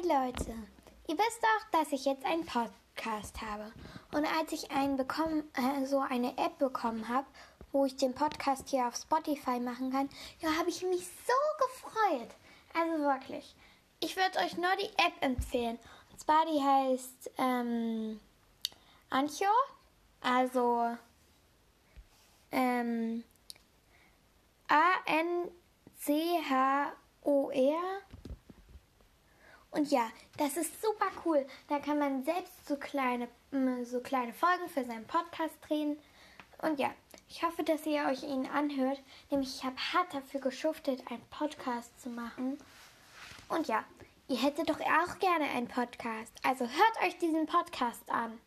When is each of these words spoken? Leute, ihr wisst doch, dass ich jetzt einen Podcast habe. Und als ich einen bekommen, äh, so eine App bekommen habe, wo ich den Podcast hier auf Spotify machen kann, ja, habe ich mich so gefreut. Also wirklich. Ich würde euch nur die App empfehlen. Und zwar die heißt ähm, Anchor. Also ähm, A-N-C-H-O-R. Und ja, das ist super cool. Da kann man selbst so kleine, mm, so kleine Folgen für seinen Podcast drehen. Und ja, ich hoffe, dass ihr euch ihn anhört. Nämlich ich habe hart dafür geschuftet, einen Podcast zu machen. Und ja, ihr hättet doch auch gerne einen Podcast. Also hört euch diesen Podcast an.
Leute, 0.00 0.54
ihr 1.06 1.18
wisst 1.18 1.42
doch, 1.42 1.70
dass 1.70 1.92
ich 1.92 2.06
jetzt 2.06 2.24
einen 2.24 2.46
Podcast 2.46 3.42
habe. 3.42 3.70
Und 4.12 4.24
als 4.24 4.50
ich 4.50 4.70
einen 4.70 4.96
bekommen, 4.96 5.44
äh, 5.54 5.84
so 5.84 6.00
eine 6.00 6.38
App 6.38 6.56
bekommen 6.58 7.08
habe, 7.08 7.26
wo 7.72 7.84
ich 7.84 7.94
den 7.96 8.14
Podcast 8.14 8.70
hier 8.70 8.88
auf 8.88 8.96
Spotify 8.96 9.60
machen 9.60 9.92
kann, 9.92 10.08
ja, 10.40 10.56
habe 10.58 10.70
ich 10.70 10.82
mich 10.82 11.06
so 11.06 11.34
gefreut. 11.58 12.30
Also 12.74 13.02
wirklich. 13.04 13.54
Ich 14.00 14.16
würde 14.16 14.38
euch 14.38 14.56
nur 14.56 14.74
die 14.80 14.88
App 14.96 15.12
empfehlen. 15.20 15.78
Und 16.10 16.18
zwar 16.18 16.46
die 16.46 16.62
heißt 16.62 17.30
ähm, 17.36 18.18
Anchor. 19.10 19.54
Also 20.22 20.96
ähm, 22.50 23.24
A-N-C-H-O-R. 24.68 25.52
Und 29.72 29.90
ja, 29.90 30.10
das 30.36 30.56
ist 30.56 30.80
super 30.82 31.10
cool. 31.24 31.46
Da 31.68 31.78
kann 31.78 31.98
man 31.98 32.24
selbst 32.24 32.66
so 32.68 32.76
kleine, 32.76 33.28
mm, 33.50 33.84
so 33.84 34.00
kleine 34.00 34.34
Folgen 34.34 34.68
für 34.68 34.84
seinen 34.84 35.06
Podcast 35.06 35.54
drehen. 35.66 35.98
Und 36.60 36.78
ja, 36.78 36.90
ich 37.28 37.42
hoffe, 37.42 37.64
dass 37.64 37.86
ihr 37.86 38.04
euch 38.04 38.22
ihn 38.22 38.46
anhört. 38.46 39.00
Nämlich 39.30 39.56
ich 39.56 39.64
habe 39.64 39.76
hart 39.76 40.12
dafür 40.12 40.40
geschuftet, 40.40 41.02
einen 41.10 41.24
Podcast 41.30 42.00
zu 42.00 42.10
machen. 42.10 42.58
Und 43.48 43.66
ja, 43.66 43.84
ihr 44.28 44.36
hättet 44.36 44.68
doch 44.68 44.80
auch 44.80 45.18
gerne 45.18 45.46
einen 45.46 45.68
Podcast. 45.68 46.32
Also 46.42 46.64
hört 46.64 47.06
euch 47.06 47.16
diesen 47.18 47.46
Podcast 47.46 48.08
an. 48.10 48.38